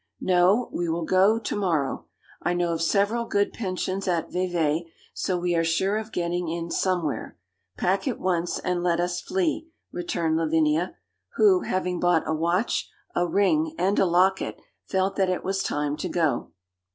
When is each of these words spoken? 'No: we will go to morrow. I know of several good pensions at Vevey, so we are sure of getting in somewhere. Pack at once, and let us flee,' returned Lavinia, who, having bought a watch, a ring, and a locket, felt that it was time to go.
'No: 0.19 0.71
we 0.73 0.89
will 0.89 1.05
go 1.05 1.37
to 1.37 1.55
morrow. 1.55 2.07
I 2.41 2.55
know 2.55 2.73
of 2.73 2.81
several 2.81 3.25
good 3.25 3.53
pensions 3.53 4.07
at 4.07 4.31
Vevey, 4.31 4.91
so 5.13 5.37
we 5.37 5.53
are 5.53 5.63
sure 5.63 5.97
of 5.97 6.11
getting 6.11 6.47
in 6.49 6.71
somewhere. 6.71 7.37
Pack 7.77 8.07
at 8.07 8.19
once, 8.19 8.57
and 8.57 8.81
let 8.81 8.99
us 8.99 9.21
flee,' 9.21 9.67
returned 9.91 10.37
Lavinia, 10.37 10.95
who, 11.35 11.59
having 11.61 11.99
bought 11.99 12.23
a 12.25 12.33
watch, 12.33 12.89
a 13.13 13.27
ring, 13.27 13.75
and 13.77 13.99
a 13.99 14.07
locket, 14.07 14.59
felt 14.87 15.17
that 15.17 15.29
it 15.29 15.43
was 15.43 15.61
time 15.61 15.95
to 15.97 16.09
go. 16.09 16.51